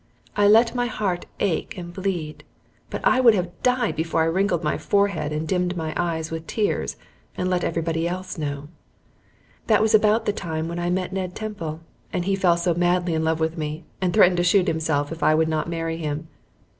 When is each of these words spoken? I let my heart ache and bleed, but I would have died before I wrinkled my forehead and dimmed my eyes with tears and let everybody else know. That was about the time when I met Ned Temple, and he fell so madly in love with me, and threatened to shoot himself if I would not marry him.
I 0.35 0.47
let 0.47 0.73
my 0.73 0.87
heart 0.87 1.27
ache 1.39 1.77
and 1.77 1.93
bleed, 1.93 2.43
but 2.89 3.01
I 3.03 3.19
would 3.19 3.35
have 3.35 3.51
died 3.61 3.95
before 3.95 4.23
I 4.23 4.25
wrinkled 4.25 4.63
my 4.63 4.75
forehead 4.75 5.31
and 5.31 5.47
dimmed 5.47 5.77
my 5.77 5.93
eyes 5.95 6.31
with 6.31 6.47
tears 6.47 6.95
and 7.37 7.51
let 7.51 7.63
everybody 7.63 8.07
else 8.07 8.35
know. 8.35 8.69
That 9.67 9.79
was 9.83 9.93
about 9.93 10.25
the 10.25 10.33
time 10.33 10.67
when 10.67 10.79
I 10.79 10.89
met 10.89 11.13
Ned 11.13 11.35
Temple, 11.35 11.81
and 12.11 12.25
he 12.25 12.35
fell 12.35 12.57
so 12.57 12.73
madly 12.73 13.13
in 13.13 13.23
love 13.23 13.39
with 13.39 13.59
me, 13.59 13.83
and 14.01 14.11
threatened 14.11 14.37
to 14.37 14.43
shoot 14.43 14.67
himself 14.67 15.11
if 15.11 15.21
I 15.21 15.35
would 15.35 15.47
not 15.47 15.69
marry 15.69 15.97
him. 15.97 16.29